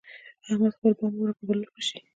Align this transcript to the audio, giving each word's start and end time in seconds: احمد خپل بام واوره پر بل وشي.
احمد 0.45 0.71
خپل 0.77 0.91
بام 0.99 1.11
واوره 1.15 1.33
پر 1.37 1.43
بل 1.47 1.59
وشي. 1.73 1.97